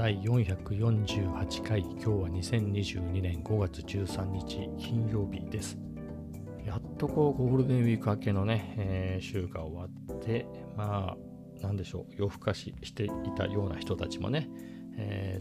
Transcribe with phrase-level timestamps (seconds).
[0.00, 5.76] 第448回今日は2022年5月13日金曜日です。
[6.64, 11.18] やっとこうゴールデンウィーク明けのね、えー、週が終わってま
[11.60, 14.48] あなんでしょう夜更かししていたような人たちもね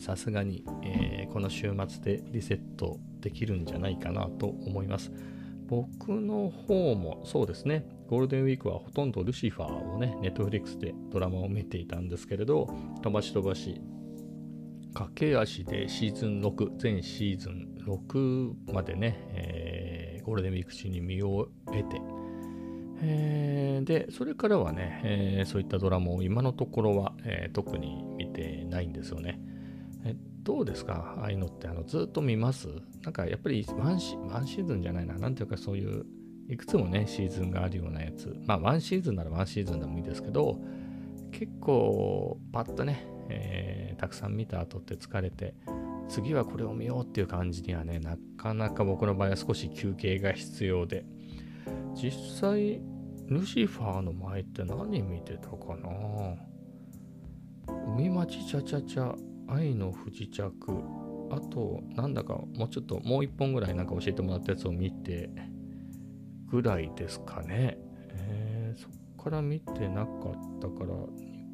[0.01, 5.09] さすがに、えー、この週末でリセットできるんじゃないかなと思います。
[5.67, 12.67] 僕の方もそうですねゴールデンウィークはほとんどルシファーをね、ネットフリックスでドラマを見ていたんですけれど、
[13.03, 13.79] 飛ばし飛ばし、
[14.93, 22.01] 駆け足でシーズン6、全シーズン6までね、えー、ゴールデンウィーク中に見終えて、
[23.01, 29.39] えー、で、それからはね、えー、そういったドラマを今のところは、え特に見てないんですよね。
[30.05, 31.15] えどうですか？
[31.19, 32.67] ああいうのってあのずっと見ます？
[33.03, 35.15] なんかやっぱりワンシワンシーズンじゃないな。
[35.15, 36.05] なんていうかそういう
[36.49, 38.35] いくつもね、シーズンがあるようなやつ。
[38.47, 40.59] まあ、ワンシーズンならワンシーズンでもいいですけど、
[41.31, 45.53] 結構、パッとね、えー、たくさん見た後って疲れて、
[46.09, 51.05] 次はこれを見ようっていう感じにはね、なかなか僕の場合は少し休憩が必要で、
[51.93, 52.81] 実際、
[53.27, 56.35] ルシファーの前って何見てたかな？
[57.95, 59.15] 海町チャチャチャ、
[59.47, 60.51] 愛の不時着、
[61.29, 65.29] あと、なんだかもうちょっともう一本ぐらいなんか教えてもらったやつを見て、
[66.47, 67.77] ぐらいですかね。
[68.09, 68.91] えー、そっ
[69.23, 70.95] から見てなかったから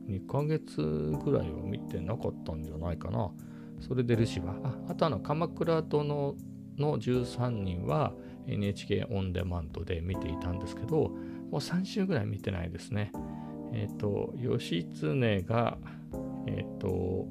[0.08, 0.82] 2ヶ月
[1.24, 3.32] ぐらいは見てなかったんじゃないかな。
[3.80, 4.68] それでルシファー。
[4.68, 6.36] ああとあの、鎌倉殿
[6.78, 8.14] の13人は
[8.48, 11.12] NHK オンデマンドで見ていたんですけど、も
[11.54, 13.12] う3週ぐらい見てないですね。
[13.74, 15.78] えっ、ー、と、義経が、
[16.48, 17.28] えっ、ー、と、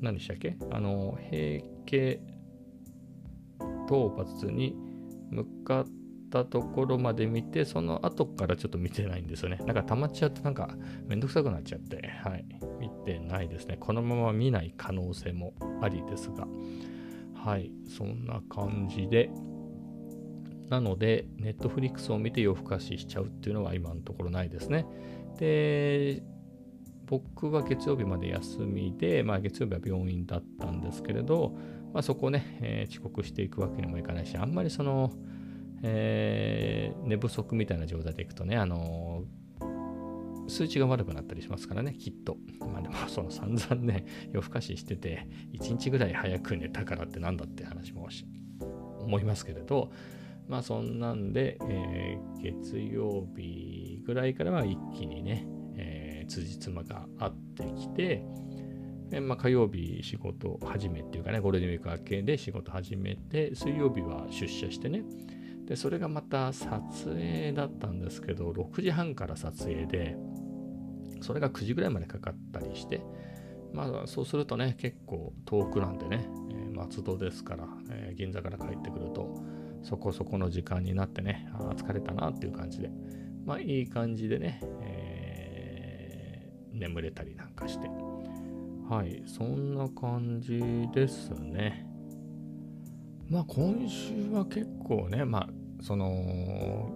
[0.00, 0.56] 何でしたっけ？
[0.70, 2.20] あの、平家
[3.86, 4.74] 討伐に
[5.30, 6.01] 向かって
[6.32, 9.58] たところまで見て、その後からちょっと見てないんですよね。
[9.66, 10.74] なんか溜まっちゃうとなんか
[11.06, 12.46] めんどくさくなっちゃって、はい、
[12.80, 13.76] 見てないですね。
[13.78, 15.52] このまま見ない可能性も
[15.82, 16.48] ありですが、
[17.34, 19.30] はい、そんな感じで、
[20.70, 24.86] なので、ネットフリックスを見て夜更かししちゃうっていうのは今のところないですね。
[25.38, 26.22] で、
[27.06, 31.54] 僕は月曜日まで休みで、まあ、月曜日は病院だったんですけれど、
[31.92, 35.12] まあ、そこね、えー、遅刻していくわけにもいかないし、あんまりその、
[35.82, 42.36] えー、寝不足みたいな状態でいくとね、あのー、数値が悪くなったりしますからね、きっと。
[42.60, 48.08] まあでも、 その散々ね、夜更かししてて、1日ぐらい早く寝たからってなんだって話も
[49.00, 49.90] 思いますけれど、
[50.48, 58.24] まあそんなんで、えー、月曜日ぐらいからは一気にね、えー、辻褄が合ってきて、
[59.20, 65.04] まあ、火曜日仕事始めっていうかね、ゴールデンウィーク明けで仕事始めて、水曜日は出社してね、
[65.72, 66.68] で、それがまた撮
[67.06, 70.18] 影だったんですけど、6時半から撮影で、
[71.22, 73.00] それが9時ぐらいまでかかったりして、
[73.72, 79.42] まあそうするとね、結構遠くなんでね、え、松戸ですから、え、銀座から帰ってくると、
[79.82, 82.90] そこそこの時間になってね、あ疲れたなっていう感じで、
[83.46, 87.88] まあいい感じでね、えー、眠れたりなんかして、
[88.90, 90.60] はい、そんな感じ
[90.92, 91.86] ですね。
[93.30, 96.90] まあ今週は結構ね、まあその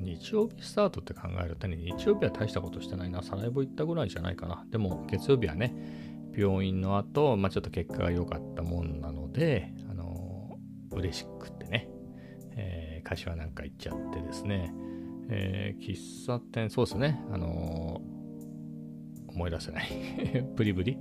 [0.00, 4.64] 日曜日スタートって考えるとね、日曜日は大したことしてないな、サライボ行ったぐらいじゃないかな。
[4.70, 5.74] でも月曜日はね、
[6.36, 10.58] 病院の後、まあちょっと結果が良かったもんなので、あの、
[10.90, 11.88] 嬉しくってね、
[12.56, 14.72] えー、柏なんか行っちゃってですね、
[15.28, 18.00] えー、喫茶店、そうですね、あの、
[19.28, 19.86] 思い出せない。
[20.56, 20.98] プリプリ、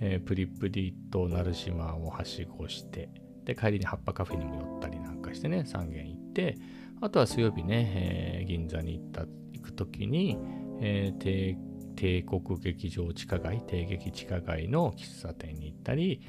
[0.00, 3.08] えー、プリプリと鳴島をはしごして、
[3.44, 6.56] で、帰りに葉っぱカフェにも寄ったりなんかしてね、3軒行って、
[7.00, 9.22] あとは水曜日ね、えー、銀座に行った、
[9.52, 10.38] 行くときに、
[10.80, 11.56] えー、
[11.94, 16.22] 帝国劇場地下街、帝劇地下街の喫茶店に行ったり、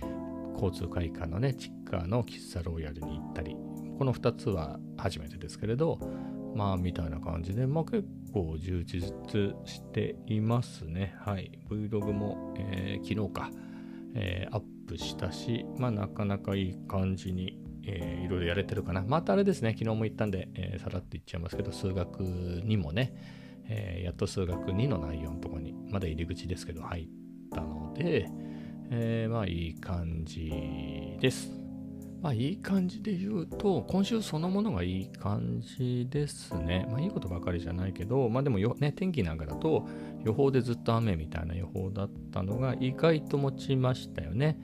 [0.54, 3.56] 交通会館のね、チッカーの喫茶ロイヤルに行ったり、
[3.98, 6.00] この2つは初めてですけれど、
[6.56, 9.02] まあ、みたいな感じで、まあ結構充実
[9.66, 11.16] していますね。
[11.20, 11.52] はい。
[11.70, 13.50] Vlog も、えー、昨日か、
[14.16, 19.04] えー、アップしたし、まあ、なかなかいい感じに、えー、いろいろやれてるかな。
[19.06, 23.14] またあれですね、昨日も言ったんで、えー、さらっと言っちゃいますけど、数学にもね、
[23.68, 27.08] えー、やっと数学2の内容のとこに、まだ入り口ですけど入っ
[27.54, 28.28] たので、
[28.90, 31.52] えー、まあいい感じです。
[32.22, 36.88] まあいい感じで言うと、今週そのものがいい感じですね。
[36.90, 39.88] まあいいことばかりじゃないけど、まあでもよ、ね、天気なんかだと
[40.24, 44.58] 予報でずっと雨みたいな予報だったのが意外と持ちましたよね。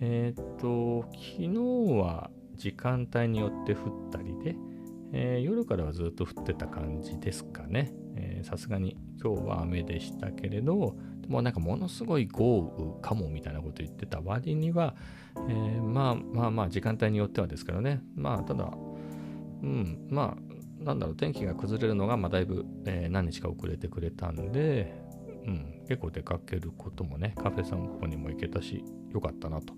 [0.00, 1.48] えっ、と、昨日
[1.98, 4.56] は時間帯によって降ったりで、
[5.12, 7.94] えー、夜からはずっと降ってた感じですかね。
[8.42, 14.94] さすがに今日は雨でしたけれど、でもなんかものすごい豪雨かもみたいなこと言ってた割には、
[15.48, 18.70] えー、まあまあまあ時間帯によってはですけどね、まあただ、
[19.62, 24.94] うん、まあなんだろう、天気が崩れるのが、まあ、だいぶ、えー、何日か遅れてくれたんで、
[25.44, 29.74] うん、結構出かけることもね、カフェ散歩にも行けたし、よかったなと。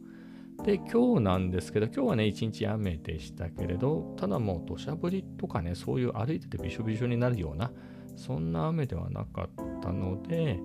[0.65, 7.73] で、今日なんですけど、今日はね、一日雨でしたけれど、ただもう土砂降りとかね、そういう歩いててびしょびしょになるような、
[8.17, 10.59] そんな雨ではなかったので、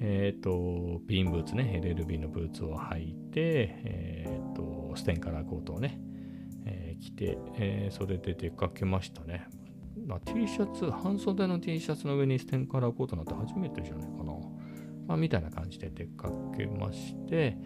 [0.00, 6.00] えっ、ー、と、ビーンブーツね、LLB のブーツを履いて、えっ、ー、と、ステンカラーコートをね、
[6.64, 9.46] えー、着て、えそれで出かけましたね。
[10.06, 14.32] まあ、T シャツ、半袖の T シャツの上にステンカラーコートなんて初めてじゃないかな。
[15.06, 17.58] まあ、みたいな感じで出かけまして、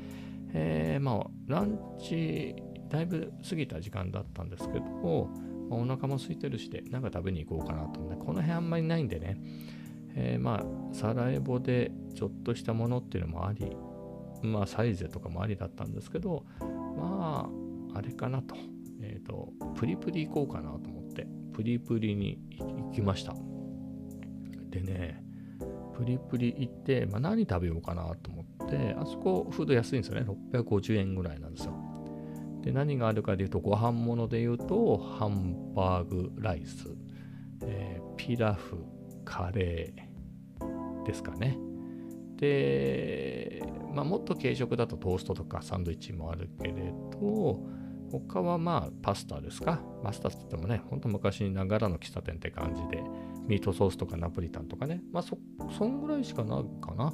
[0.55, 2.55] えー、まあ、ランチ、
[2.89, 4.85] だいぶ過ぎた時間だったんですけど、
[5.71, 9.39] まあ、お腹も空いてるしで、なんか食べに行こうかなと思って、この辺あんまりないんでね、
[10.15, 13.75] えー、まあ、サラエボでちょっとしたものっていうのもあり、
[14.43, 16.45] まあ、サイゼとかもありだったんですけど、
[16.97, 17.51] ま
[17.95, 18.55] あ、あれかなと、
[19.01, 23.35] えっ、ー、と、プリプリ行こうかなと思って、プリプリに行きました。
[24.71, 25.23] でね、
[25.95, 28.42] プリプリ行って、まあ、何食べようかなと思って、
[28.99, 30.27] あそこフード安いんですよね。
[30.53, 31.75] 650円ぐらいなんですよ。
[32.63, 36.89] で、何があるかでいうと、ご飯物で言うと、ハンバーグライス、
[37.63, 38.79] えー、ピラフ、
[39.25, 41.59] カレーですかね。
[42.37, 43.63] で、
[43.93, 47.61] まあ、もっと軽食だとトーストとかサンドイッチもあるけれど、
[48.11, 49.81] 他はまあパスタですか。
[50.03, 53.03] パスタって言ってもね、ほんと昔ながらの喫茶店って感じで、
[53.47, 55.39] ミートソースとかナポリタンとかね、まあそ、
[55.77, 57.13] そんぐらいしかないかな。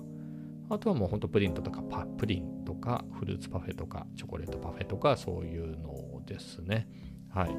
[0.71, 6.89] あとはもうほんとプリントとかパプリンとかフルーツパフェとかチョコレートパフェとかそういうのですね。
[7.31, 7.57] はい。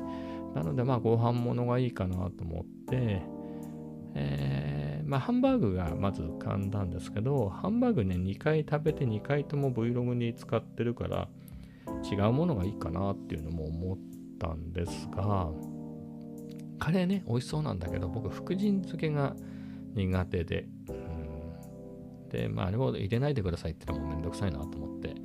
[0.56, 3.22] なのでまあご飯物がいいかなと思って、
[4.16, 11.28] えー、まあハンバーグがまず浮かんだんですけど、ハンバーグね2回食べて2回とも Vlog に使ってるから
[12.12, 13.98] 違うものがいいかなっていうのも思っ
[14.40, 15.50] たんですが、
[16.80, 19.36] カレーね、美味しそうなんだけど、僕、福神漬けが
[19.96, 20.68] 苦手で、
[22.30, 25.16] で、まあ、あれを入れないでくださいってのもめんどくさいなと思って、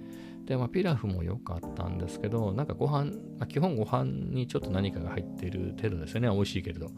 [0.46, 4.04] で、まあ、ピラフも良かったんですけど、なんかご飯、まあ、基本ご飯
[4.34, 6.90] にちょっと何かが入っている程度ですよね、美味しいけれど。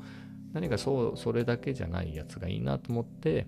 [0.52, 3.46] 何かそう、それだけじゃないやつがいいなと思って、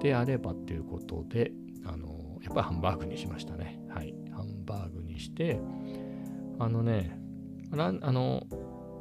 [0.00, 1.52] であればっていうことで、
[1.84, 3.80] あの、やっぱりハンバーグにしましたね。
[3.88, 4.14] はい。
[4.32, 5.60] ハンバーグにして、
[6.58, 7.18] あのね、
[7.70, 8.46] ランあの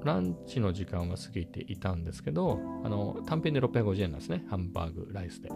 [0.03, 5.49] ランチの時間は過ぎていたんですけど、あの単品で650円なんですね、ハンバーグ、ライスで。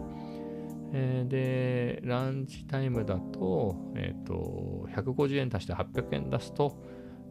[0.98, 6.82] えー、で、ランチタイムだと、えっ、ー、と、150円足して800円出すと、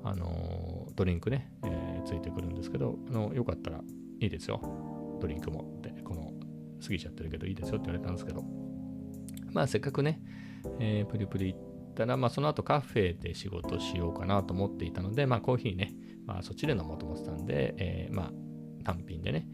[0.04, 3.80] あのドリンクね、えー、ついてくるんですけど、あのよかったら
[4.20, 4.62] いいですよ、
[5.20, 6.32] ドリンクもって、この、
[6.84, 8.44] 過ぎちゃってるけどいいですよって言われたんですけど、
[9.52, 10.22] まあせっかくね、
[10.80, 15.96] えー、プリプリ行ったら、まあその後カフェで仕事しようかなと思っていたので、まあコーヒーね、
[16.26, 18.32] まあ、そっちで飲もうと思ってたんで、えー、まあ、
[18.84, 19.48] 単品でね、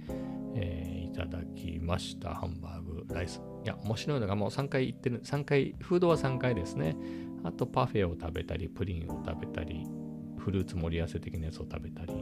[0.56, 2.34] えー、いただきました。
[2.34, 3.42] ハンバーグライス。
[3.63, 6.96] いや、面白いのがもう3回行ってる、3回、フードは3回ですね。
[7.44, 9.86] あと、パフェを食べたり、プリンを食べたり、
[10.38, 12.13] フルーツ盛り合わせ的なやつを食べたり、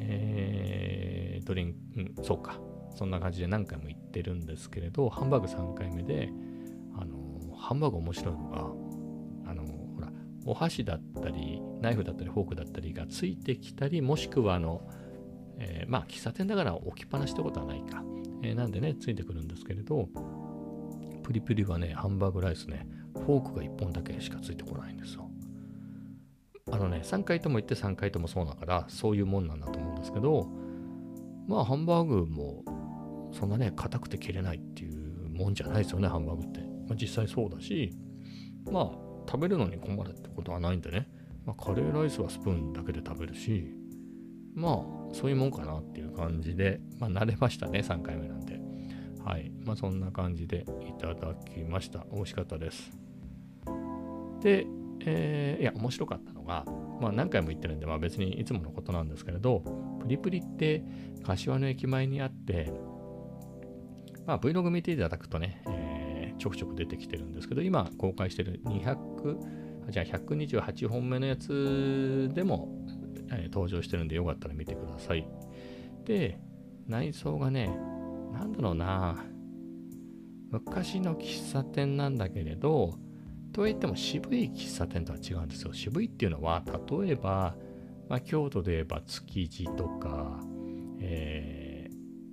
[0.00, 2.60] えー、ドリンク、うん、そうか。
[2.94, 6.30] そんな感じで何回も行ってるんですけれど、ハンバーグ3回目で、
[6.96, 10.12] あのハンバーグ面白いのが、あの、ほら
[10.44, 14.88] お箸だったりナイフだったりフォークだったりがついてきたりもしくはあの、
[15.58, 18.02] えー、まあ喫茶店だから置きっぱなしってことはないか、
[18.42, 20.08] えー、なんでねついてくるんですけれど
[21.28, 25.28] プリプリはねハンバーグライスねフォークが1本だけしかついてこないんですよ。
[26.72, 30.48] あのね3回とも言って3回ともそうだからそういうもんなんだと思うんですけど
[31.46, 32.64] まあハンバーグも
[33.32, 37.92] そんなね硬くて切れないっていうもんじゃないですよねハンバーグって、まあ、実際そうだし
[38.70, 38.90] まあ
[39.30, 41.10] 食べるのに困るってことはないんでね、
[41.44, 43.70] まあ、カレーライスはスプーンだけで食べるし、
[44.54, 48.57] まあ、そういうもんかなっていう感じで、まあ、慣れましたね、3回目なんで。
[49.28, 49.52] はい。
[49.64, 52.06] まあ、そんな感じでいただきました。
[52.10, 52.90] 美味しかったです。
[54.40, 54.66] で、
[55.00, 56.64] えー、いや、面白かったのが、
[56.98, 59.60] まあ、何回も言ってるんで、まあ、別にいつものことなんですけれど、
[60.00, 60.82] プリプリって
[61.24, 62.72] 柏の駅前にあって、
[64.26, 65.98] まあ、Vlog 見ていただくとね、えー
[66.38, 72.68] ちょくちょく出てきてるんですけど、今公開してる200、じゃあ128本目のやつでも、
[73.30, 75.28] えー、登場してるんでよかったら見てください。
[76.04, 76.40] で、
[76.86, 77.70] 内装がね、
[78.32, 79.24] なんだろうな、
[80.50, 82.94] 昔の喫茶店なんだけれど、
[83.52, 85.72] といっても渋い喫茶店とは違うんですよ。
[85.72, 87.56] 渋いっていうのは、例えば、
[88.08, 90.40] まあ、京都で言えば築地とか、
[91.00, 91.90] え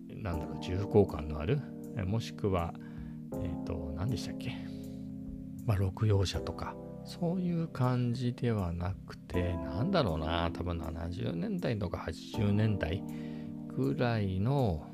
[0.10, 1.60] ー、なんだろう、重厚感のある、
[2.06, 2.74] もしくは、
[3.34, 4.56] えっ、ー、と、何でしたっけ、
[5.66, 13.04] まあ、六葉車とか、そういう感じではなくて、なんだろうな、多分70年代とか80年代
[13.76, 14.88] ぐらいの、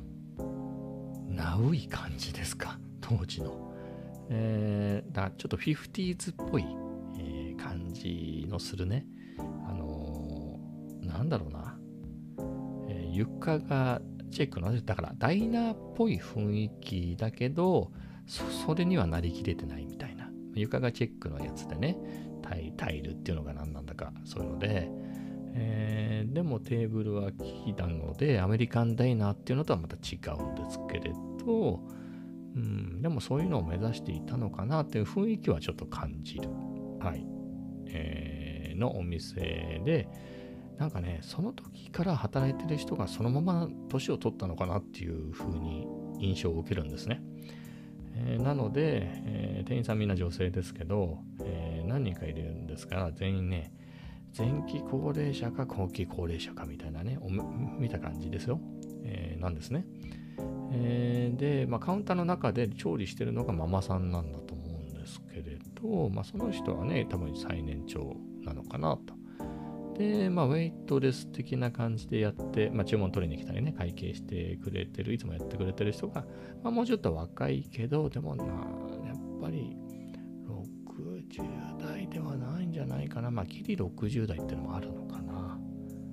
[1.32, 3.72] ナウい感じですか、当時の。
[4.30, 6.66] えー、だちょっと 50s っぽい、
[7.18, 9.06] えー、感じのするね。
[9.68, 11.78] あのー、なんだろうな。
[12.88, 17.92] えー、床がチェックの、だからダイナーっぽい雰囲気だけど、
[18.28, 20.30] それにはなりきれてないみたいな。
[20.56, 21.98] 床がチェックのやつでね、
[22.42, 24.90] タイタイルっていうのが何なんだか、そういうので、
[25.54, 31.14] えー、でもテーブルは木なので、アメリカンダイナーっていうのとはまた違うんですけれ
[31.46, 31.82] ど、
[32.56, 36.50] うん、でもそういうのを目指していたのかなっていう雰囲気はちょっと感じる。
[37.00, 37.26] はい。
[37.88, 40.08] えー、のお店で、
[40.78, 45.88] なんかね、その時から働いてる人がそのまま年を取ったのかなっていう風に
[46.20, 47.22] 印象を受けるんですね。
[48.16, 53.72] え、なので、えー、店員さんみんな女性ですけど、えー、何人かいるんですから全員ね
[54.38, 57.20] 前期高齢者か後期高齢者かみたいなね
[57.78, 58.60] 見た感じですよ、
[59.04, 59.86] えーなんですね、
[60.72, 69.22] えで、まあ、カウンターの中で調理してるのがママさんなんだと思うんですけれど、まあ、その人はね多分最年長なのかなと。
[69.98, 76.26] で、まあ、ウェイトレス的な感じでやって、まあ、注文取りに来たりね、会計してくれてる、いつもやってくれてる人が、
[76.64, 78.52] まあ、もうちょっと若いけど、でもな、や
[79.14, 79.78] っぱり
[83.12, 83.32] かな。
[83.32, 85.60] まあ、ギリ60代っていうのもあるのかな。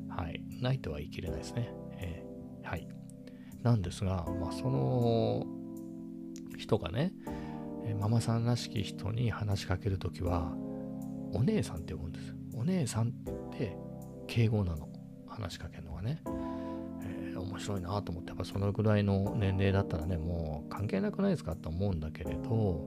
[0.08, 0.42] はい。
[0.60, 1.72] ないとは言い切れないですね。
[1.92, 2.88] えー、はい。
[3.62, 5.46] なんですが、まあ、その
[6.56, 7.12] 人がね、
[8.00, 10.54] ママさんらしき人に話しかけるときは、
[11.32, 12.34] お姉さんって呼ぶんです。
[12.54, 13.76] お姉さんってて
[14.28, 14.88] 敬語なの
[15.26, 16.22] 話しかけるのがね、
[17.02, 22.80] え、面白いなと思ってやっぱそのぐらいの年齢だったらねもう関係なくないですかと思うんだけれど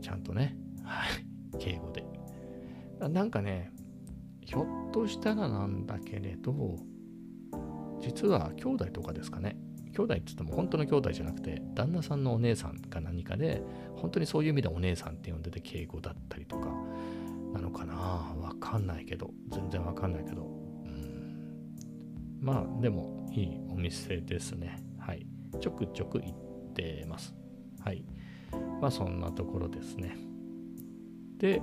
[0.00, 1.04] ちゃんとねは
[1.52, 2.02] い敬語で
[3.08, 3.70] なんかね
[4.40, 6.76] ひょっとしたらなんだけれど
[8.00, 9.56] 実は兄弟とかですかね
[9.96, 13.62] 兄弟って言っても本当の兄弟じゃなくて旦那さんのお姉さんか何かで
[13.96, 16.68] 本当にそういう意味でお姉さんって呼んでて敬語だったりとか
[17.54, 20.42] なのかなわかんないけど、全然わかんないけど。
[20.42, 20.46] う
[20.88, 24.82] ん、まあ、でも、いいお店ですね。
[24.98, 25.24] はい。
[25.60, 27.32] ちょくちょく行ってます。
[27.84, 28.04] はい。
[28.80, 30.16] まあ、そんなところですね。
[31.38, 31.62] で、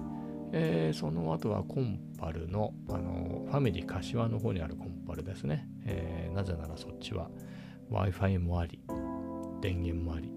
[0.53, 5.67] えー、その後はコンパルの、あのファミリー柏の方にあるコンパルですね。
[5.85, 7.29] えー、なぜならそっちは
[7.89, 8.79] Wi-Fi もあり、
[9.61, 10.31] 電源もあり、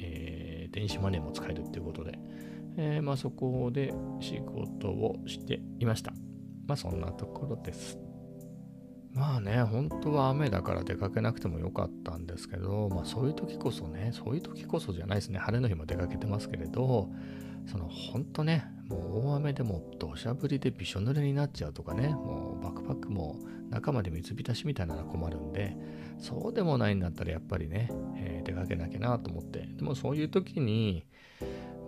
[0.00, 2.18] えー、電子マネーも使えるっていうことで、
[2.76, 6.12] え、まあ、そこで仕事をしていました。
[6.66, 7.98] まあそんなところです。
[9.14, 17.10] まあね、本当は雨だから出かけなくてもよかったんですけど、まあそういう時こそね、そういう時こそじゃないですね、晴れの日も出かけてますけれど、
[17.66, 23.36] その本当ね、もう大雨でも土砂降りでびしょ濡れになっちゃうとかね、もうバックパックも
[23.70, 25.76] 中まで水浸しみたいなのは困るんで、
[26.18, 31.04] そうでもないんだったらやっぱりね、えー、出かけなきゃなと思って、でもそういう時に、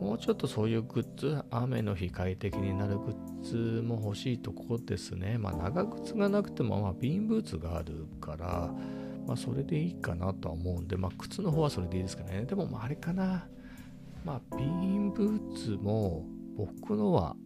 [0.01, 5.39] もうちょっとそういうグッズ、雨の日快適になるグッズも欲しいとこですね。
[5.39, 8.75] まあ長靴がなくても、まあビーンブーツがあるから、
[9.27, 12.45] まあそれでいいかなとは思うんで、まあ靴の方はそれでいいですかね。
[12.45, 13.47] でもまああれかな。
[14.25, 16.25] まあビーンブーツも
[16.57, 17.37] 僕のは、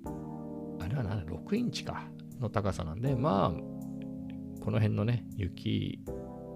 [0.81, 2.05] あれは何、6インチか
[2.41, 6.05] の高さなんで、まあこの辺のね、雪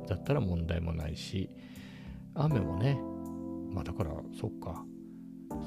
[0.08, 1.50] だったら問題もないし、
[2.34, 2.98] 雨もね、
[3.70, 4.84] まあだから、そっか。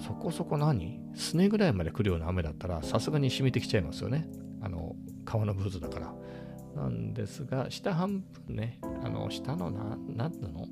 [0.05, 0.99] そこそこ何？
[1.15, 4.27] すねぐらいまで来るような雨だったらさすがに染みてきちゃいますよね。
[4.61, 6.13] あの川のブーツだから。
[6.75, 10.67] なんですが下半分ねあの下の何ていうの？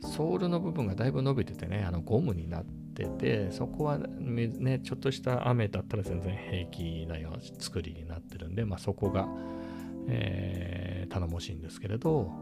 [0.00, 9.28] ソールの部分がだいぶ伸びててねあのゴムになってててそこはねちょっとした雨だったら全然平気なような作りになってるんで、まあ、そこが、
[10.08, 12.32] えー、頼もしいんですけれど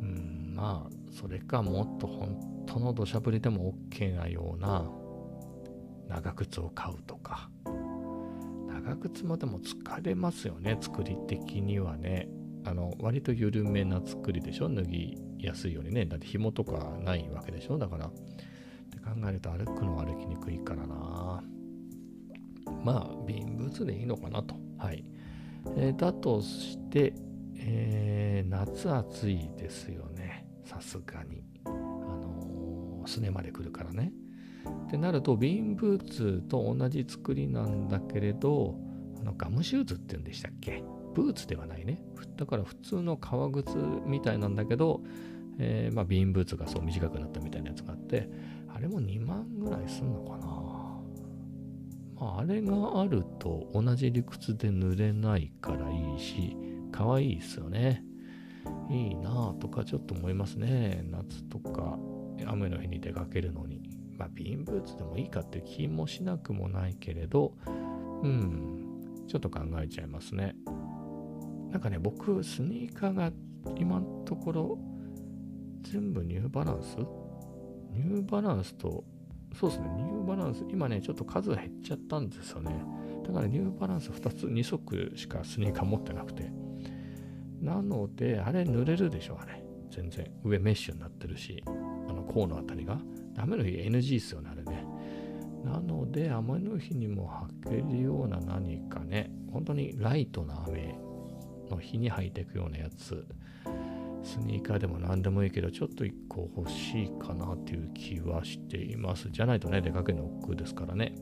[0.00, 4.88] うんまあそれかもっと本当の土砂降りでも OK なような
[6.08, 7.50] 長靴を買うとか。
[8.70, 12.28] 長靴もでも疲れますよね作り的にはね。
[12.64, 14.68] あの割と緩めな作りでしょ？
[14.68, 16.06] 脱ぎやすいようにね。
[16.06, 17.78] だって紐とかないわけでしょ？
[17.78, 18.10] だから
[19.08, 21.42] 考えると歩くの歩きにくいからな。
[22.84, 24.54] まあビンブーツでいいのかなと。
[24.76, 25.04] はい、
[25.76, 27.14] えー、だとして、
[27.56, 30.46] えー、夏暑いですよね。
[30.64, 31.42] さすがに。
[31.64, 34.12] あのすねまで来るからね。
[34.86, 38.78] ってなるとビーンブーツと同じ作りなんだけれど
[39.20, 40.82] あのガムシューズっていうんでしたっけ？
[41.14, 42.02] ブーツではないね。
[42.36, 45.02] だから普通の革靴みたいなんだけど、
[45.58, 48.30] えー、まあ、ビーンブーツがそう短くなったみたいなやつがあって、
[48.78, 50.46] あれも2万ぐらいすんのかな。
[52.14, 56.56] まあ、あれがあると同じ理屈で濡れないからいいし、
[56.92, 58.04] 可愛いですよね。
[58.88, 61.04] いいなぁとかちょっと思いますね。
[61.10, 61.98] 夏とか
[62.46, 63.82] 雨の日に出かけるのに。
[64.16, 70.54] まあ、ビンブーツでもいいかって気もしなくもないけれど、うん、ちょっと考えちゃいますね。
[71.72, 73.32] なんかね、僕、スニーカーが
[73.76, 74.78] 今のところ
[75.82, 76.96] 全部ニューバランス
[77.98, 79.04] ニューバランスと、
[79.54, 82.72] そうですね、ニューバランス、今ね、ちょっと数が減っちゃったんですよね。
[83.26, 86.50] だからニューバランス2つ、2足しかスニーカー持ってなくて。
[87.60, 89.62] なので、あれ濡れるでしょ、あれ。
[89.90, 90.30] 全然。
[90.44, 93.00] 上メッシュになってるし、あの甲のあたりが。
[93.36, 94.84] 雨の日 NG っすよね、あれね。
[95.64, 97.28] なので、雨の日にも
[97.64, 100.98] 履けるような何かね、本当にライトな雨
[101.68, 103.26] の日に履いていくようなやつ。
[104.28, 109.30] スニーカーでも何でもいいけど、ちょっと1個欲しいかなっていう気はしています。
[109.30, 111.14] じゃないとね、出かけるの億劫ですからね。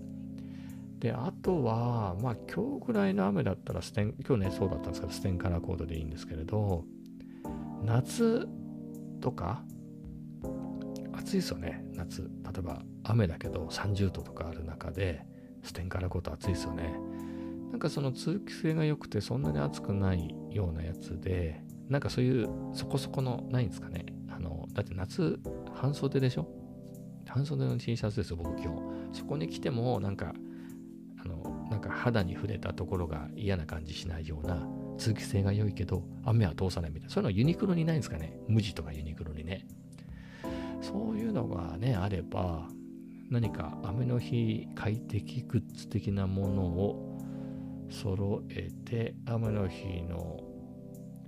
[0.99, 6.85] で、あとは、まあ今日ぐらいの雨だったらステン、今日ね、そうだったんですけど、ステンカラーコードでいいんですけれど、
[7.85, 8.49] 夏
[9.21, 9.63] とか、
[11.13, 12.23] 暑いですよね、夏。
[12.23, 15.25] 例えば雨だけど30度とかある中で、
[15.63, 16.99] ステンカラーコード暑いですよね。
[17.71, 24.07] なんかその通気性が良くてそんなに暑くないようなやつで、なんかそういうそこそこの、ないんですかね。
[24.28, 25.38] あの、だって夏、
[25.73, 26.49] 半袖でしょ？
[27.26, 28.73] 半袖の T シャツですよ、僕今
[29.12, 29.19] 日。
[29.19, 30.35] そこに来ても、なんか、
[31.19, 34.66] あの、なんか肌に触れたところが嫌な感じしないような、
[34.99, 37.12] 通気性が良いけど、雨は通さないみたいな。
[37.12, 38.38] そういうのユニクロにないんですかね？
[38.49, 39.66] 無地とかユニクロにね。
[40.81, 42.69] そういうのがね、あれば、
[43.28, 47.19] 何か雨の日快適グッズ的なものを
[47.90, 50.40] 揃えて、雨の日の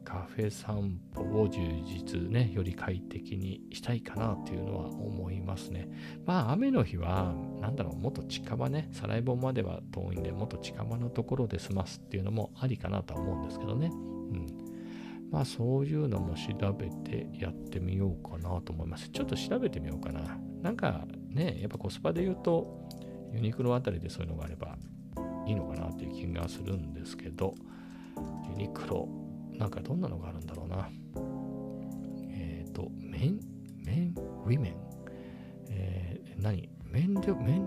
[0.08, 5.86] カフェ散歩を充実ね、より快適にしたいかなっていうのは思いますね。
[6.24, 13.90] まあ雨の日は、なんだろう、もっと近場ね、サライボンまでは遠いんで、もっと近場のところで済ますっていうのもありかなとは思うんですけどね。
[13.92, 14.46] うん。
[15.30, 19.10] まあそういうのも調べてやってみようかなと思います。
[19.10, 20.38] ちょっと調べてみようかな。
[20.62, 22.88] なんかね、やっぱコスパで言うと、
[23.34, 24.78] ユニクロあたりでそういうのがあれば
[25.46, 27.52] いいのかなっていう気がするんですけど、
[28.48, 29.06] ユニクロ、
[29.58, 30.88] なんかどんなのがあるんだろうな。
[32.30, 33.40] えっ、ー、と、メン、
[33.84, 34.14] メン、
[34.46, 34.76] ウィメン。
[35.68, 36.68] えー、何？
[36.84, 37.60] 面で、面、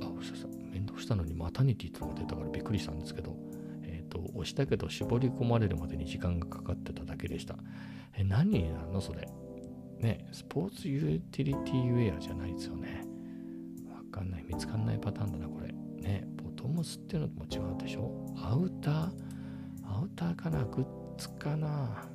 [0.00, 3.36] あ、そうそう、面倒したのにマタニティとか出たからびっくりしたんですけど、
[3.82, 7.56] えっ、ー、と、押したけど絞り込まれるまでに時間がかかってただけでした。
[8.16, 9.00] え、何なの？
[9.00, 9.28] それ。
[10.00, 13.04] ね、スポーツユーティリティウェアじゃないですよね。
[13.88, 14.44] わかんない。
[14.44, 15.72] 見つかんないパターンだな、これ。
[16.02, 18.34] ね、ボトムスっていうのとも違うでしょ？
[18.36, 19.12] アウター？
[19.84, 20.64] アウターかな？
[20.64, 22.08] グッつかな。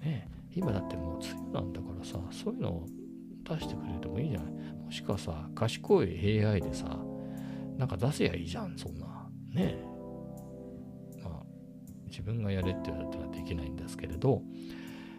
[0.00, 2.86] ね今だってもう梅雨なんだからさそういうのを
[3.42, 4.52] 出してくれてもいいじゃない。
[4.84, 6.98] もしくはさ賢い AI でさ
[7.76, 9.06] なんか出せやいいじゃんそんな。
[9.52, 9.76] ね
[11.22, 11.42] まあ
[12.06, 14.42] 自分がやれって言われたらできないんですけれど。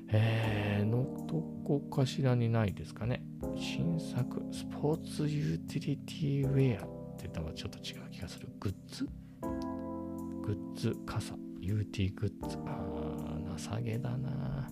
[0.07, 3.23] えー、のどこかしらにないですかね。
[3.57, 6.87] 新作スポーツユーティリティウェアっ
[7.17, 8.47] て言ったらちょっと違う気がする。
[8.59, 9.09] グッズ？
[10.43, 11.33] グッズ傘。
[11.59, 12.57] UT グッズ。
[12.67, 12.85] あ、
[13.57, 14.69] 情けだな。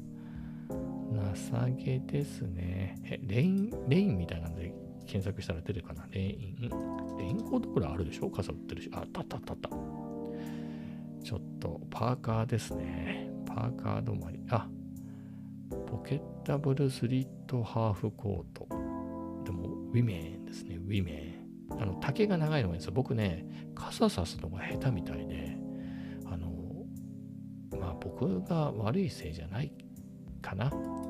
[1.36, 2.96] 情けですね。
[3.06, 4.74] え、レイン、レインみたいなんで
[5.06, 6.08] 検索したら出るかな？
[6.12, 6.70] レイン？
[7.18, 8.30] レインコートぐらいあるでしょ？
[8.30, 8.90] 傘売ってるし。
[8.94, 9.70] あ、あったったった。
[11.24, 13.30] ちょっと、パーカーですね。
[13.46, 14.40] パーカー止まり。
[14.50, 14.68] あ、
[15.88, 18.68] ポケッタブルスリットハーフコート。
[19.46, 20.76] でも、ウィメンですね。
[20.76, 21.40] ウィメ
[21.72, 21.82] ン。
[21.82, 22.92] あの、丈が長いのがいいんですよ。
[22.94, 25.58] 僕ね、傘さすのが下手みたいで、
[28.04, 29.72] 僕が悪いせいじゃない
[30.42, 30.70] かな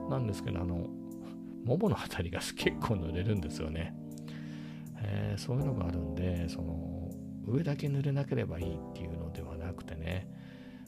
[0.09, 0.87] なんですけど、あの、
[1.65, 3.95] もものあたりが結構濡れるんですよね。
[5.01, 7.09] えー、そういうのがあるんで、その、
[7.45, 10.27] 上だけ濡れなければいいっていうのではなくてね、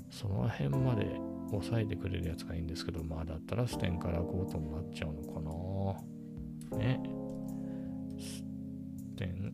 [0.10, 6.78] その辺まで抑えてくれるやつがいいんですけど、まあだったらステンカラーコートになっちゃうのかな。
[6.78, 7.02] ね。
[8.18, 8.44] ス
[9.18, 9.54] テン、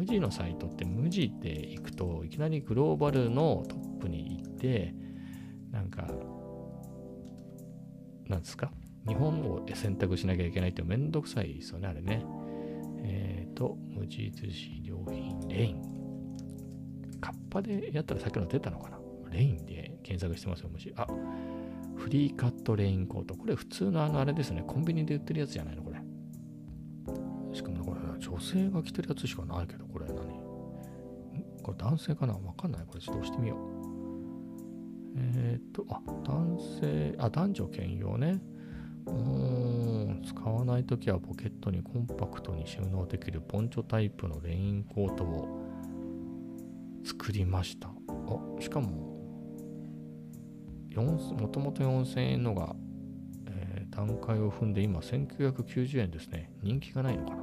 [0.00, 4.94] 無地のサイトって無地って行くといきなりグローバルのトップに行って、
[5.70, 6.08] なんか、
[8.26, 8.72] なんですか？
[9.06, 12.24] 日本を選択しなきゃいけないってめんどくさいですよね、あれね。
[13.02, 15.82] えっ、ー、と、無印良品レイン。
[17.20, 18.98] カッパでやったらさっきの出たのかな？
[19.30, 20.94] レインで検索してますよ、無地。
[20.96, 21.06] あ、
[21.98, 23.34] フリーカットレインコート。
[23.34, 24.64] これ普通のあのあれですね。
[24.66, 25.82] コンビニで売ってるやつじゃないの？
[28.20, 30.16] 女性が着てるやつしかないけど、これ何？
[31.62, 32.34] これ男性かな？
[32.34, 32.82] わかんない。
[32.86, 33.58] これちょっと押してみよう。
[35.16, 38.40] えっ、と、あ、男性、あ、男女兼用ね。
[39.06, 45.66] うーん、使わないときはポケットにコンパクトに収納できるポンチョタイプのレインコートを
[47.04, 47.88] 作りました。
[47.88, 47.92] あ、
[48.60, 49.18] しかも、
[50.94, 52.76] もともと4000円のが、
[53.46, 56.52] え、段階を踏んで今1990円ですね。
[56.62, 57.39] 人気がないのかな？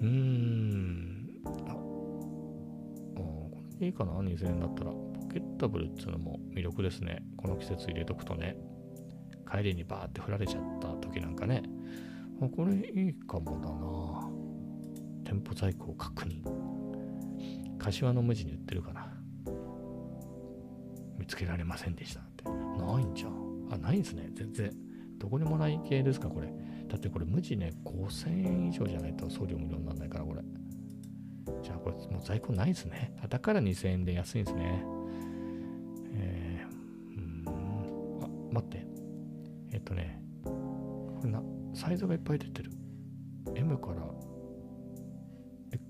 [0.00, 1.28] うーん。
[1.68, 4.90] あ、これでいいかな ?2000 円だったら。
[4.90, 7.22] ポケッタブルっていうのも魅力ですね。
[7.36, 8.56] この季節入れとくとね。
[9.50, 11.62] 帰りにバーって振られちゃった時なんかね。
[12.40, 14.38] あこれいいかもだな。
[15.24, 16.42] 店舗在庫を確認。
[17.78, 19.12] 柏の無地に売ってるかな。
[21.18, 22.44] 見つけられませんでしたって。
[22.44, 23.68] ないんじゃん。
[23.70, 24.30] あ、ないんすね。
[24.34, 24.72] 全然。
[25.18, 26.48] どこにもない系ですか、これ。
[26.88, 30.42] だってこれ無地ね、5000円以上じゃないと送料無料にならないから、これ。
[31.62, 33.14] じゃあこれもう在庫ないですね。
[33.28, 34.82] だから2000円で安いんですね。
[36.14, 37.44] えー、うん。
[38.22, 38.86] あ、待って。
[39.72, 41.42] えっとね、これな、
[41.74, 42.72] サイズがいっぱい出てる。
[43.54, 44.02] M から、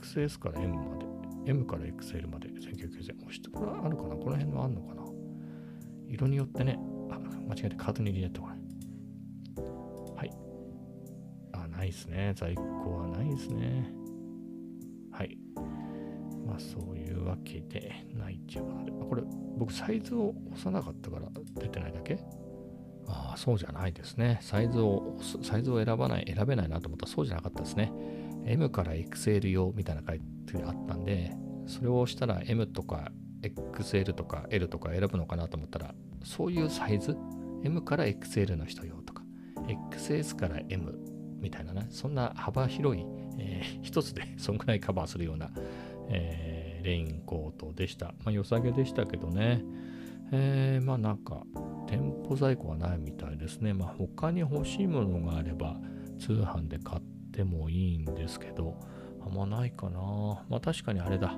[0.01, 1.07] XS から M まで、
[1.47, 3.19] M から XL まで1990円。
[3.21, 4.17] 押してこれあるかな？
[4.17, 5.03] この辺のあんのかな？
[6.09, 6.79] 色によってね、
[7.11, 8.58] あ、間違えてカートに入れてこれ。
[11.89, 12.33] ないですね。
[12.37, 13.91] 在庫はないですね。
[15.11, 15.39] はい。
[16.47, 18.93] まあそういうわけで、ないっていうことで。
[18.93, 19.23] これ、
[19.57, 21.29] 僕サイズを押さなかったから
[21.61, 22.19] 出てないだけ？
[23.07, 24.39] ああ、そうじゃないですね。
[24.43, 27.91] サイズを、サイズを選ばない、選べないなと思ったらそうじゃなかったですね。
[28.45, 31.35] M から XL 用みたいな書いてあったんで、
[31.67, 33.11] それを押したら M とか
[33.43, 37.17] XL とか L とか選ぶのかなと思ったら、そういうサイズ
[37.65, 39.23] ?M から XL の人用とか、
[39.91, 40.99] XS から M
[41.41, 43.05] みたいなね、そんな幅広い、
[43.39, 45.51] えー、一つで そんくらいカバーするような、
[46.09, 48.07] えー、レインコートでした。
[48.25, 49.63] まあ、良さげでしたけどね。
[50.31, 51.45] えー、まあなんか、
[51.87, 53.73] 店舗在庫はないみたいですね。
[53.73, 55.81] まあ他に欲しいものがあれば
[56.19, 58.77] 通販で買ってもいいんですけど、
[59.25, 60.01] あんまないかな。
[60.49, 61.35] まあ確かにあれだ。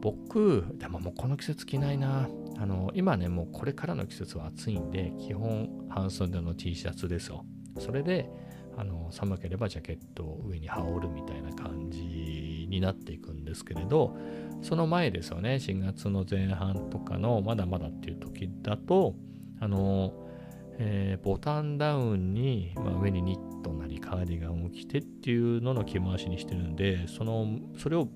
[0.00, 2.28] 僕、でももうこの季節着ないな。
[2.56, 7.44] あの、今ね、もうこれからの季節は暑いんで、基本半袖の T シャツですよ。
[7.78, 8.30] それで、
[8.78, 14.16] あの寒ければジャケットを上に羽織るみたいな感じになっていくんですけれど、
[14.62, 19.16] その前ですよね、4月の前半とかのまだまだっていう時だと、
[19.60, 20.12] あの、
[20.78, 28.06] えー、ボタンダウンに、まあ、上にニットなりカーディガンを着てっていうのの着回しにしてるんで、その、それを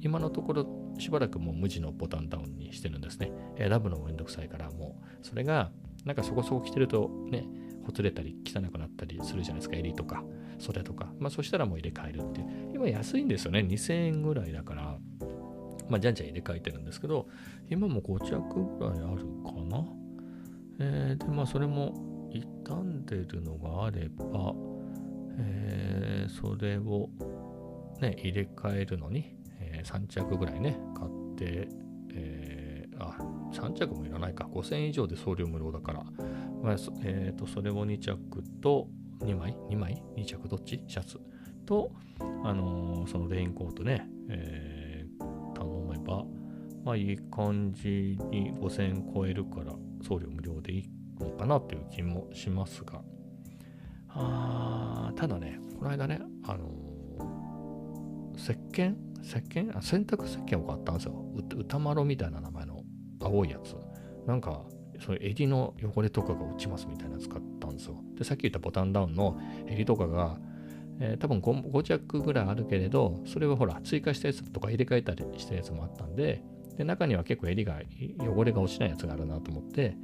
[0.00, 0.66] 今のところ
[0.98, 3.32] しばらくもう無地のボタンダウンにしてるんですね。
[3.58, 5.72] 選ぶのもめんどくさいからもう、それが
[6.04, 7.44] なんかそこそこ着てるとね、
[7.84, 10.24] ほつれたり汚くなったりするじゃないですか、襟とか
[10.58, 11.12] 袖とか。
[11.18, 12.72] まあそしたらもう入れ替えるっていう。
[12.74, 14.98] 今安いんですよね、2000円ぐらいだから、
[15.88, 17.28] まあじゃんじゃん入れ替えてるんですけど、
[17.68, 19.84] 今も5着ぐらいあるかな。
[20.78, 24.54] えー、で、まあそれも傷んでるのがあれば、
[25.38, 27.10] えー、それを
[28.00, 29.36] ね、入れ替えるのに、
[29.84, 31.68] 3着ぐらいね、買って、
[32.14, 33.16] えー、あ、
[33.52, 36.04] 3着もいらないか、5000円以上で送料無料だから、
[36.62, 38.18] まあえーと、それを2着
[38.60, 38.88] と、
[39.20, 40.48] 2枚 ?2 枚 ?2 着？
[40.48, 40.82] どっち？
[40.86, 41.20] シャツ？
[41.66, 41.90] と、
[42.44, 46.24] あのー、そのレインコートね、えー、頼めば、
[46.84, 49.72] まあいい感じに5000円超えるから
[50.02, 53.02] 送料無料でいいのかなっていう気もしますが、
[54.08, 58.94] あただね、この間ね、あのー、石鹸？
[59.22, 59.76] 石鹸？
[59.76, 61.24] あ洗濯石鹸を買ったんですよ。
[61.56, 62.82] 歌丸みたいな名前の
[63.20, 63.76] 青いやつ。
[64.26, 64.64] なんか、
[65.04, 67.96] その襟の汚れとかが落ちますみたいなやつ買ったんですよ。
[68.16, 70.38] で、さっき言ったボタンダウンの襟とかが、
[71.00, 76.42] えー、多分 5, 5着ぐらいあるけれど、それはほら、追加したやつとか入れ替えたりしたやつもあったんで、
[76.76, 77.80] で、中には結構襟が、
[78.20, 79.96] 汚れが落ちないやつがあるなと思って、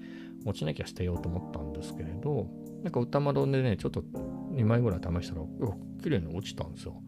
[0.45, 2.49] 落ちなきゃ捨てようと思ったんですけれど、
[2.83, 4.03] なんか歌丸でね、ちょっと
[4.53, 5.43] 2枚ぐらい試したら、
[6.03, 7.03] 綺麗に落ちたんですよ。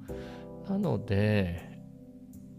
[0.68, 1.80] なので、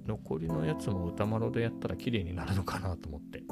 [0.05, 3.43] 残りのやつも歌丸でやったら綺麗になるのかなと思って。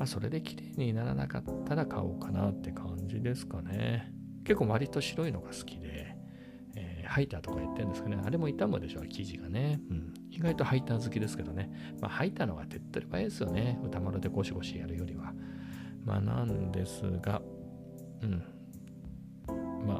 [0.00, 4.10] まあ、それで綺麗にならなかったら買おうかなって感じですかね。
[4.44, 6.16] 結構割と白いのが好きで、
[6.74, 8.18] えー、ハイターとか言ってるんですかね。
[8.24, 9.78] あれも傷むでしょう、生地がね。
[9.90, 10.14] うん。
[10.30, 11.70] 意外とハイター好きですけどね。
[12.00, 13.78] まあ、ハイターの方が手っ取り早いですよね。
[13.84, 15.34] 歌丸でゴシゴシやるよりは。
[16.06, 17.42] まあ、なんですが、
[18.22, 18.42] うん。
[19.86, 19.96] ま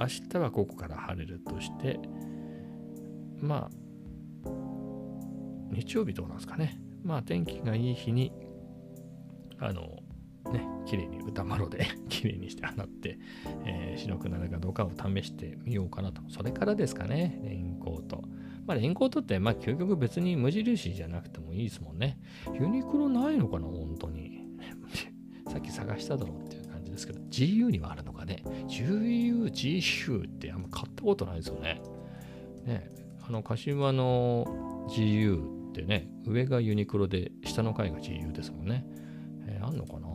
[0.00, 2.00] あ、明日はここから晴れるとして、
[3.36, 4.50] まあ、
[5.70, 6.80] 日曜日どうなんですかね。
[7.04, 8.32] まあ天気がいい日に、
[9.60, 10.02] あの、
[10.52, 13.18] ね、綺麗に歌丸で 綺麗にして洗って、
[13.64, 16.22] えー、白くなるかどうかを試してみようかなと。
[16.28, 18.22] それからですかね、レインコート。
[18.66, 22.18] まあ、レインコートって、まあ、究極別に無印じゃなくてもいいですもんね。
[22.58, 24.46] ユニクロないのかな、本当に。
[25.48, 28.42] さっき探しただろうっていう感じですけど、GU にはあるのかね。
[28.68, 31.80] GU、GU ってあんま買ったことないですよね。
[32.66, 32.90] ね、
[33.26, 34.44] あの、柏の
[34.90, 38.84] GU ってね、上がユニクロで、下の階が GU ですもんね。
[39.62, 40.08] あんのかな？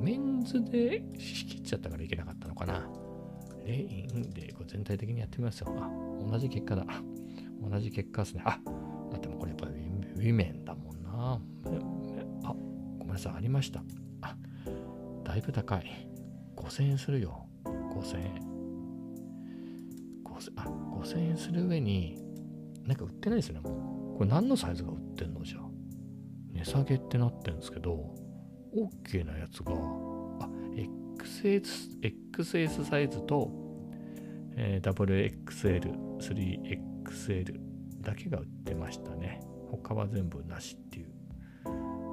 [0.00, 2.88] メンズで仕切っちゃったからいけなかったのかな？
[3.64, 5.74] レインでこう全体的にやってみますよ。
[5.78, 5.90] あ、
[6.30, 6.86] 同じ結果だ。
[7.60, 8.42] 同じ結果ですね。
[8.44, 8.58] あ、
[9.10, 9.72] だってもうこれやっぱり
[10.16, 11.40] ウィメンだもんな。
[12.44, 12.54] あ、
[12.98, 13.82] ごめんなさい、ありました。
[14.22, 14.36] あ、
[15.24, 16.08] だいぶ高い。
[16.56, 17.46] 5000円するよ。
[17.64, 18.34] 5000円。
[20.24, 20.64] 5000あ、
[21.02, 22.16] 5000円する上に、
[22.84, 24.18] なんか売ってないですね、もう。
[24.18, 25.58] これ何のサイズが売ってんのじゃ
[26.52, 28.14] 値下げってなってるんですけど、
[28.74, 30.48] OK なやつが、あ、
[31.18, 32.00] XS,
[32.32, 33.50] XS サイズと、
[34.56, 37.60] えー、WXL、3XL
[38.00, 39.40] だけが売ってましたね。
[39.70, 41.08] 他は全部なしっていう。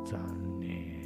[0.05, 1.05] 残念。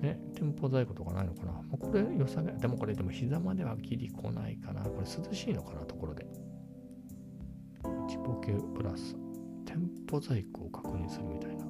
[0.00, 1.52] ね、店舗在庫とかないのかな。
[1.52, 2.52] もうこれ良さげ。
[2.52, 4.82] でもこれでも膝まではギリ来ないかな。
[4.82, 6.26] これ涼しいのかな、ところで。
[7.82, 9.16] 1ポケプラス。
[9.64, 11.65] 店舗在庫を確認するみたいな。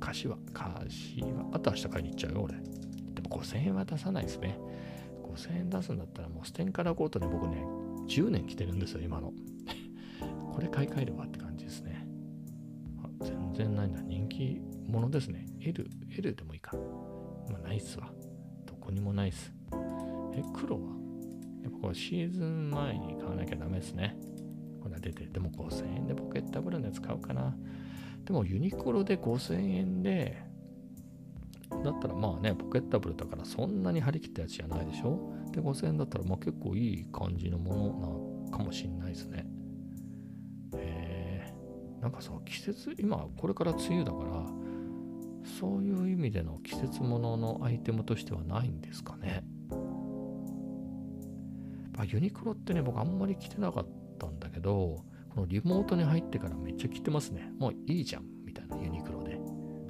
[0.00, 1.50] 柏、柏。
[1.52, 2.54] あと明日買いに行っちゃうよ、俺。
[2.54, 4.58] でも5000円は出さないですね。
[5.22, 7.64] 5000円出すんだったらもうステンカラーコートで僕ね、
[8.08, 9.32] 10年着てるんですよ、今の。
[10.52, 12.06] これ買い替えるわって感じですね。
[13.20, 14.00] 全然ないんだ。
[14.02, 15.46] 人気者ですね。
[15.60, 16.76] L、L でもいいか。
[17.50, 18.12] まあ、ないっすわ。
[18.66, 19.52] どこにもないっす。
[20.34, 20.94] え、黒は？
[21.62, 24.16] やっぱこれシーズン前に買わなきゃダメですね。
[24.80, 27.56] これは出て、でも5000円でポケットブルのやつ買うかな。
[28.24, 30.42] でもユニクロで5000円で、
[31.82, 35.32] だったらまあね、ポケッタブルだからそんなに張り切ったやつじゃないでしょ？
[35.52, 39.46] で、5000円だったらまあ結構いい感じのものなのかもしんないですね。
[40.74, 44.46] へえー、なんかさ、季節、今これから梅雨だから、
[45.58, 49.44] そういう意味での季節もののアイテムとしてはないんですかね。
[51.96, 53.86] まあ、ユニクロってね、僕あんまり着てなかっ
[54.18, 57.50] たんだけど、このリモートに入ってからめっちゃ着てますね。
[57.58, 59.34] もういいじゃん、みたいなユニクロで。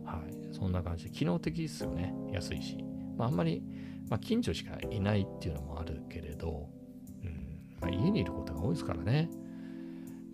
[0.04, 0.54] はい。
[0.54, 2.14] そんな感じで、機能的ですよね。
[2.33, 2.78] 安いし。
[3.18, 3.62] まあ、あんまり、
[4.09, 6.70] まあ、近所しかいないっていうのもあるけれど、
[7.22, 9.28] うん、まあ、家にいることが多いですからね。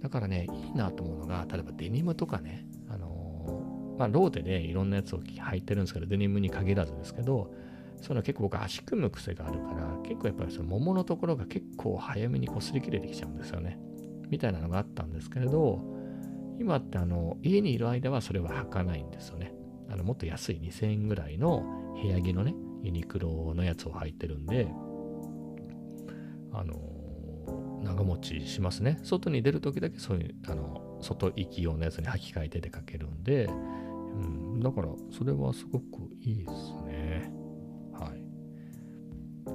[0.01, 7.53] だからね、いいなと思うのが、例えばデニムとかね、あのー、まあ、ローテでいろんなやつを履いてるんですけど、デニムに限らずですけど、
[8.01, 13.79] そういうの結構僕足組む癖があるから、結構やっぱりその桃のところが結構早めに擦り切れてきちゃうんですよね。
[14.31, 15.81] みたいなのがあったんですけれど、
[16.59, 19.53] 今ってあの家にいる間はそれは履かないんですよね。
[19.89, 21.65] あのもっと安い2000円ぐらいの
[22.01, 24.69] 部屋着のね、ユニクロのやつを履いてるんで、
[26.53, 26.75] あの
[27.83, 28.99] 長持ちしますね。
[29.03, 35.85] 外に出るときだけそういう、あの、外行き用のやつに履き替えて出かけるんで、うん、だからそれはすごく
[36.21, 36.53] いいです
[36.87, 37.33] ね。
[37.93, 38.23] はい。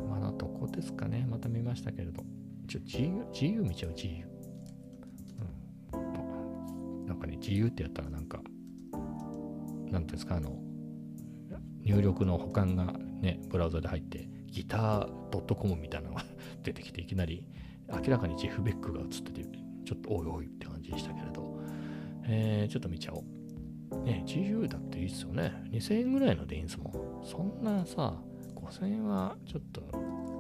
[0.10, 1.28] まだどこですかね。
[1.30, 2.24] また見ましたけれど。
[2.68, 3.94] ちょ、自由、自由見ちゃう、
[7.34, 7.56] 自由。
[7.56, 8.42] 自由ってやったらなんか、
[8.92, 9.02] なん
[9.92, 10.60] ていうんですか、あの、
[11.84, 16.26] 入力の保管がね、ブラウザで入って、ギター .com みたいなのが
[16.64, 17.48] 出てきて、いきなり
[17.92, 19.46] 明らかにジェフ・ベックが映ってて、
[19.86, 21.60] ちょっとおいおいって感じでしたけれど、
[22.24, 24.04] えー、ちょっと見ちゃおう。
[24.04, 25.52] ね、GU だっていいっすよね。
[25.72, 27.26] 2000円ぐらいのでいいんすもん。
[27.26, 28.22] そんなさ、
[28.56, 29.82] 5000円はちょっと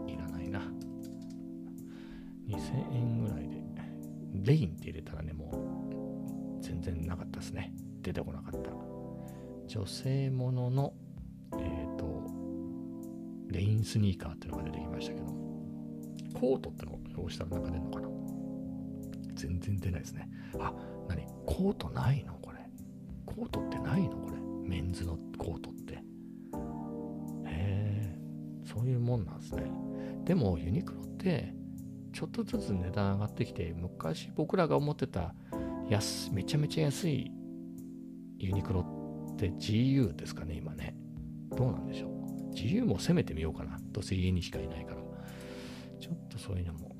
[0.08, 0.62] いらないな。
[2.48, 3.65] 2000円ぐらいで。
[4.43, 5.85] レインって入れたらね、もう
[6.82, 7.74] 全然なかったですね。
[8.02, 8.72] 出てこなかった。
[9.68, 10.94] 女性ものの、
[11.54, 12.06] えっ、ー、と、
[13.50, 15.28] レインスニーカーっていうのが出てきましたけど、
[16.40, 18.10] コートってのを押したらなんか出るのかな
[19.36, 20.30] 全然出ないですね。
[20.60, 20.74] あ、
[21.08, 21.26] 何？
[21.46, 22.34] コートないの？
[22.36, 22.58] これ。
[23.26, 24.18] コートってないの？
[24.18, 24.38] これ。
[24.68, 25.94] メンズのコートって。
[25.94, 26.00] へ
[27.46, 28.18] え、
[28.66, 29.64] そういうもんなんですね。
[30.24, 31.54] でもユニクロって
[32.14, 35.36] ちょっとずつ値段上がってきて昔僕らが思ってた
[35.89, 37.32] 安めちゃめちゃ安い
[38.39, 38.86] ユニクロ
[39.34, 40.95] って GU ですかね、今ね。
[41.56, 42.54] どうなんでしょう。
[42.54, 43.78] GU も攻めてみようかな。
[43.91, 45.02] どうせ家にしかいないから。
[46.00, 46.95] ちょっとそういうのも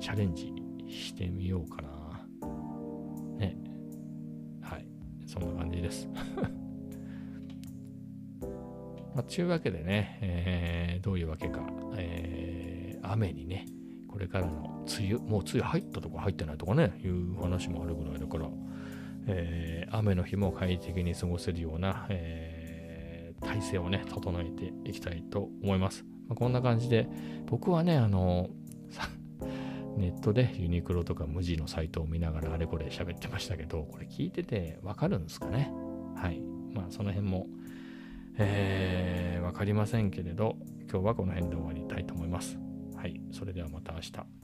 [0.00, 0.52] チャレンジ
[0.88, 1.88] してみようかな。
[3.38, 3.56] ね。
[4.62, 4.86] はい。
[5.26, 6.08] そんな感じです。
[9.14, 11.64] まあ、ちゅうわけでね、えー、どういうわけか、
[11.96, 13.66] えー、雨にね、
[14.14, 18.48] これからの梅雨、もう梅雨入ったとか入ってないとかね、いう話もあるぐらいだから、
[19.26, 26.04] えー、雨の日も快適に過ごせるような、え体制をね、整えていきたいと思います。
[26.28, 27.08] まあ、こんな感じで、
[27.46, 28.50] 僕はね、あの、
[29.98, 35.72] ネットでユニクロとか無地のサイトを見ながらあれこれ喋ってましたけど、これ聞いててわかるんですかね？
[36.14, 36.40] はい。
[36.72, 37.48] まあその辺も、
[38.38, 40.56] えー、わかりませんけれど、
[40.88, 42.63] 今日はこの辺で終わりたいと思います。
[43.04, 43.20] はい。
[43.32, 44.43] それではまた明日。